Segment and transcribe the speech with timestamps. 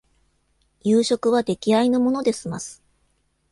[0.81, 2.81] 夕食は出来合いのもので済ます